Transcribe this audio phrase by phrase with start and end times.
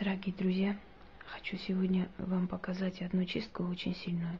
[0.00, 0.78] Дорогие друзья,
[1.26, 4.38] хочу сегодня вам показать одну чистку очень сильную,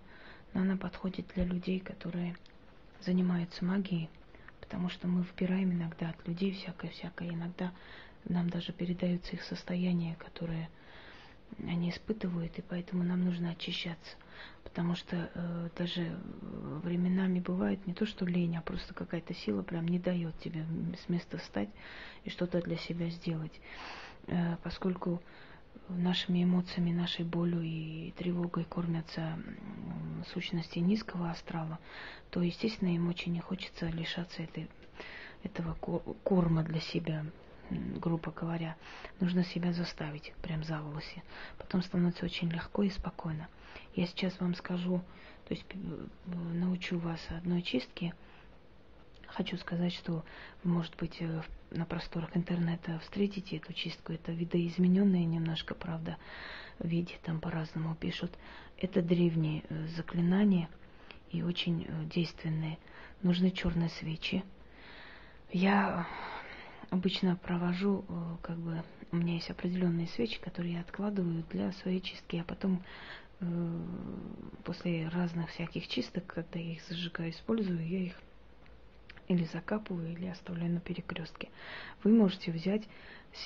[0.55, 2.35] но она подходит для людей, которые
[3.03, 4.09] занимаются магией,
[4.63, 7.73] потому что мы выбираем иногда от людей всякое-всякое, иногда
[8.25, 10.71] нам даже передаются их состояния, которые
[11.59, 14.17] они испытывают, и поэтому нам нужно очищаться.
[14.65, 16.17] Потому что э, даже
[16.83, 20.65] временами бывает не то, что лень, а просто какая-то сила прям не дает тебе
[21.05, 21.69] с места встать
[22.25, 23.61] и что-то для себя сделать.
[24.27, 25.21] Э, поскольку
[25.89, 29.39] нашими эмоциями, нашей болью и тревогой кормятся
[30.33, 31.79] сущности низкого астрала,
[32.31, 34.69] то, естественно, им очень не хочется лишаться этой,
[35.43, 37.25] этого корма для себя,
[37.71, 38.77] грубо говоря.
[39.21, 41.23] Нужно себя заставить, прям за волосы.
[41.59, 43.49] Потом становится очень легко и спокойно.
[43.95, 45.03] Я сейчас вам скажу,
[45.49, 45.67] то есть
[46.27, 48.15] научу вас одной чистке.
[49.35, 50.25] Хочу сказать, что,
[50.65, 54.13] может быть, э, на просторах интернета встретите эту чистку.
[54.13, 56.17] Это видоизмененные немножко, правда,
[56.79, 58.33] в виде там по-разному пишут.
[58.77, 60.69] Это древние э, заклинания
[61.31, 62.79] и очень действенные.
[63.23, 64.43] Нужны черные свечи.
[65.53, 66.07] Я
[66.91, 72.01] обычно провожу, э, как бы, у меня есть определенные свечи, которые я откладываю для своей
[72.01, 72.83] чистки, а потом
[73.41, 73.47] э,
[74.65, 78.21] после разных всяких чисток, когда я их зажигаю, использую, я их
[79.31, 81.51] или закапываю, или оставляю на перекрестке.
[82.03, 82.83] Вы можете взять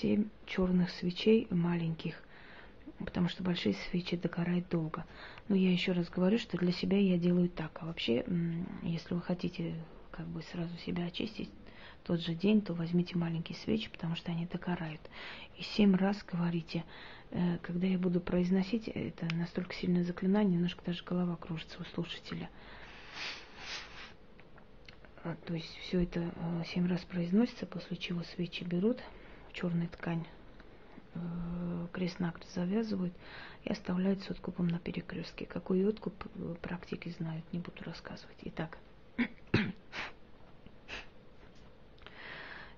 [0.01, 2.23] 7 черных свечей маленьких,
[2.99, 5.05] потому что большие свечи догорают долго.
[5.49, 7.79] Но я еще раз говорю, что для себя я делаю так.
[7.83, 8.25] А вообще,
[8.83, 9.75] если вы хотите
[10.11, 11.51] как бы сразу себя очистить,
[12.05, 15.01] тот же день, то возьмите маленькие свечи, потому что они догорают.
[15.59, 16.85] И семь раз говорите,
[17.31, 22.49] э, когда я буду произносить, это настолько сильное заклинание, немножко даже голова кружится у слушателя.
[25.25, 28.99] А, то есть все это э, семь раз произносится, после чего свечи берут,
[29.55, 30.27] черную ткань
[31.15, 33.15] э, крест-накрест завязывают
[33.65, 35.47] и оставляют с откупом на перекрестке.
[35.47, 36.15] Какой откуп
[36.61, 38.37] практики знают, не буду рассказывать.
[38.43, 38.77] Итак,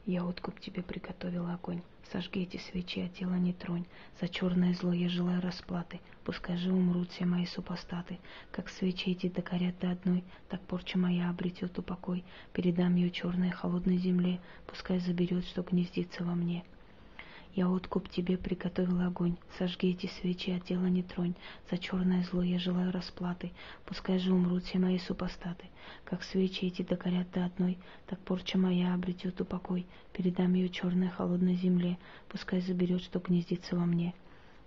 [0.06, 1.82] Я откуп тебе приготовила огонь.
[2.12, 3.84] Сожги эти свечи, а тело не тронь.
[4.20, 5.98] За черное зло я желаю расплаты.
[6.22, 8.20] Пускай же умрут все мои супостаты.
[8.52, 12.22] Как свечи эти догорят до одной, так порча моя обретет упокой.
[12.52, 16.64] Передам ее черной холодной земле, пускай заберет, что гнездится во мне.
[17.56, 21.32] Я откуп тебе приготовил огонь, сожги эти свечи, а тело не тронь.
[21.70, 23.50] За черное зло я желаю расплаты,
[23.86, 25.64] пускай же умрут все мои супостаты.
[26.04, 27.78] Как свечи эти догорят до одной,
[28.08, 29.86] так порча моя обретет упокой.
[30.12, 31.96] Передам ее черной холодной земле,
[32.28, 34.12] пускай заберет, что гнездится во мне.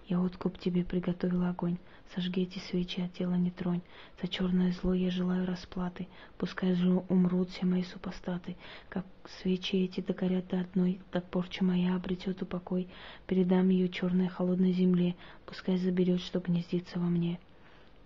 [0.09, 1.77] Я откуп тебе приготовил огонь,
[2.15, 3.81] сожги эти свечи, а тело не тронь.
[4.19, 6.07] За черное зло я желаю расплаты,
[6.39, 8.57] пускай же умрут все мои супостаты.
[8.89, 9.05] Как
[9.39, 12.87] свечи эти догорят до одной, так порча моя обретет упокой.
[13.27, 15.15] Передам ее черной холодной земле,
[15.45, 17.39] пускай заберет, что гнездится во мне.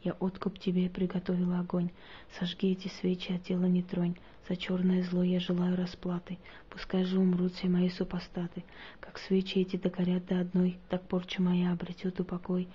[0.03, 1.89] Я откуп тебе приготовила огонь.
[2.37, 4.15] Сожги эти свечи, а тело не тронь.
[4.49, 6.37] За черное зло я желаю расплаты.
[6.69, 8.65] Пускай же умрут все мои супостаты.
[8.99, 12.67] Как свечи эти догорят до одной, так порча моя обретет упокой.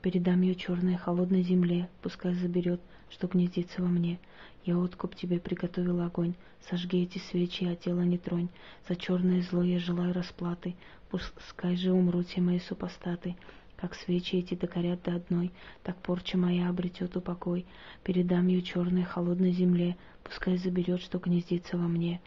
[0.00, 2.80] Передам ее черной холодной земле, пускай заберет,
[3.10, 4.18] что гнездится во мне.
[4.64, 6.32] Я откуп тебе приготовил огонь.
[6.70, 8.48] Сожги эти свечи, а тело не тронь.
[8.88, 10.74] За черное зло я желаю расплаты.
[11.10, 13.36] Пускай же умрут все мои супостаты.
[13.80, 15.52] Как свечи эти догорят до одной,
[15.82, 17.64] так порча моя обретет упокой.
[18.04, 22.20] Передам ее черной холодной земле, пускай заберет, что гнездится во мне.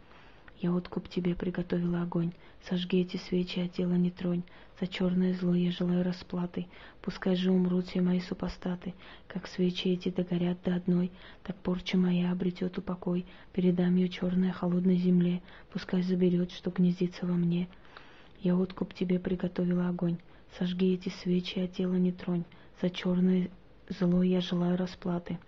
[0.59, 2.31] Я откуп тебе приготовила огонь,
[2.67, 4.41] сожги эти свечи, а тело не тронь.
[4.79, 6.65] За черное зло я желаю расплаты,
[7.03, 8.95] пускай же умрут все мои супостаты.
[9.27, 11.11] Как свечи эти догорят до одной,
[11.43, 13.27] так порча моя обретет упокой.
[13.51, 17.67] Передам ее черной холодной земле, пускай заберет, что гнездится во мне.
[18.39, 20.17] Я откуп тебе приготовила огонь,
[20.57, 22.43] Сожги эти свечи, а тело не тронь.
[22.81, 23.49] За черное
[23.89, 25.39] зло я желаю расплаты.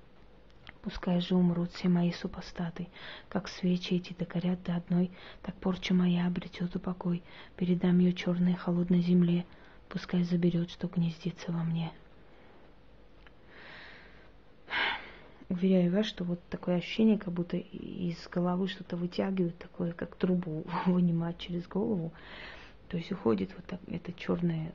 [0.82, 2.88] Пускай же умрут все мои супостаты,
[3.28, 5.10] как свечи эти догорят до одной,
[5.42, 7.24] так порча моя обретет упокой.
[7.56, 9.46] Передам ее черной холодной земле,
[9.90, 11.92] пускай заберет, что гнездится во мне.
[15.50, 20.66] Уверяю вас, что вот такое ощущение, как будто из головы что-то вытягивают, такое, как трубу
[20.86, 22.12] вынимать через голову.
[22.90, 24.72] То есть уходит вот так, эта черная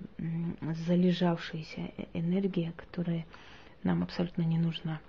[0.87, 3.27] залежавшаяся э, энергия, которая
[3.83, 5.01] нам абсолютно не нужна.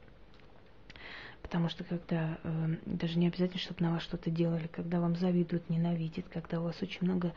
[1.42, 5.70] Потому что когда э, даже не обязательно, чтобы на вас что-то делали, когда вам завидуют,
[5.70, 7.34] ненавидят, когда у вас очень много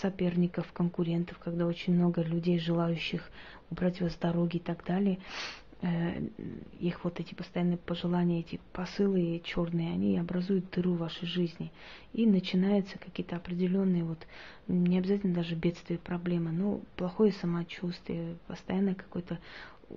[0.00, 3.30] соперников, конкурентов, когда очень много людей, желающих
[3.70, 5.18] убрать вас с дороги и так далее,
[6.78, 11.72] их вот эти постоянные пожелания, эти посылы черные, они образуют дыру в вашей жизни.
[12.12, 14.18] И начинаются какие-то определенные, вот,
[14.68, 19.38] не обязательно даже бедствия, проблемы, но плохое самочувствие, постоянно какой-то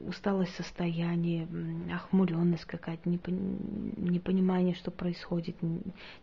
[0.08, 1.48] усталость состояние,
[1.94, 5.56] охмуренность какая-то, непонимание, что происходит,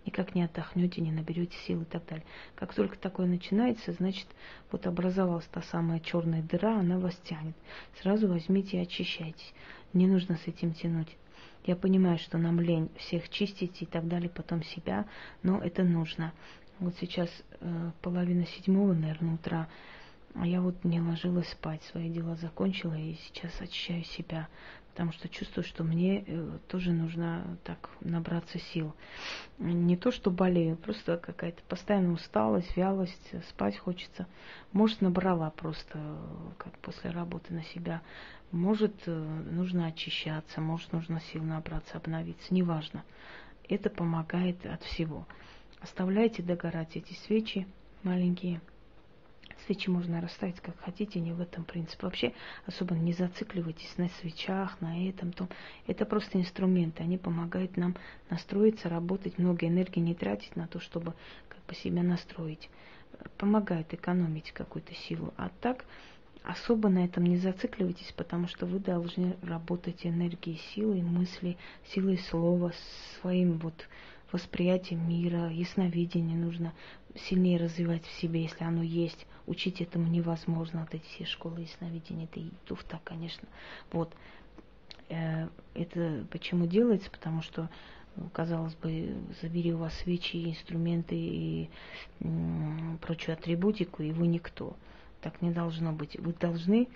[0.05, 2.25] никак не отдохнете, не наберете сил и так далее.
[2.55, 4.27] Как только такое начинается, значит,
[4.71, 7.57] вот образовалась та самая черная дыра, она вас тянет.
[8.01, 9.55] Сразу возьмите и очищайтесь.
[9.93, 11.17] Не нужно с этим тянуть.
[11.65, 15.07] Я понимаю, что нам лень всех чистить и так далее, потом себя,
[15.43, 16.33] но это нужно.
[16.81, 17.31] Вот сейчас
[17.61, 19.69] э, половина седьмого, наверное, утра.
[20.35, 24.49] А я вот не ложилась спать, свои дела закончила и сейчас очищаю себя,
[24.93, 28.95] потому что чувствую, что мне э, тоже нужно так набраться сил.
[29.59, 34.27] Не то, что болею, просто какая-то постоянная усталость, вялость, спать хочется.
[34.73, 35.99] Может, набрала просто
[36.57, 38.01] как после работы на себя.
[38.53, 39.13] Может, э,
[39.51, 43.05] нужно очищаться, может, нужно сил набраться, обновиться, неважно.
[43.69, 45.27] Это помогает от всего.
[45.81, 47.67] Оставляйте догорать эти свечи
[48.03, 48.63] маленькие–
[49.67, 52.07] Свечи можно расставить как хотите, не в этом принципе.
[52.07, 52.33] Вообще
[52.67, 55.49] особо не зацикливайтесь на свечах, на этом, том.
[55.87, 57.97] Это просто инструменты, они помогают нам
[58.31, 61.15] настроиться, работать, много энергии не тратить на то, чтобы
[61.49, 62.71] как бы себя настроить.
[63.39, 65.33] Помогают экономить какую-то силу.
[65.37, 65.85] А так
[66.43, 71.57] особо на этом не зацикливайтесь, потому что вы должны работать энергией силой мысли,
[71.87, 72.73] силой слова,
[73.21, 73.89] своим вот
[74.33, 76.73] восприятием мира, ясновидение нужно
[77.15, 79.27] сильнее развивать в себе, если оно есть.
[79.47, 80.81] Учить этому невозможно.
[80.81, 83.49] Вот эти все школы ясновидения, это и туфта, конечно.
[83.91, 84.15] Вот.
[85.09, 87.11] Э, это почему делается?
[87.11, 87.69] Потому что
[88.33, 91.71] казалось бы, забери у вас свечи, инструменты и
[93.01, 94.77] прочую атрибутику, и вы никто.
[95.21, 96.19] Так не должно быть.
[96.19, 96.89] Вы должны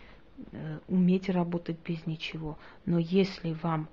[0.53, 2.59] э, уметь работать без ничего.
[2.85, 3.89] Но если вам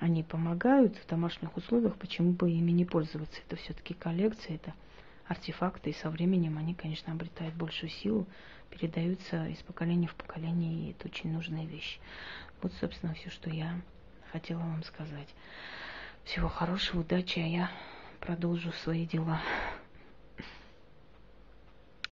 [0.00, 3.40] они помогают в домашних условиях, почему бы ими не пользоваться?
[3.46, 4.74] Это все-таки коллекция, это
[5.26, 8.26] артефакты, и со временем они, конечно, обретают большую силу,
[8.70, 11.98] передаются из поколения в поколение, и это очень нужная вещь.
[12.62, 13.80] Вот, собственно, все, что я
[14.32, 15.28] хотела вам сказать.
[16.24, 17.70] Всего хорошего, удачи, а я
[18.20, 19.40] продолжу свои дела.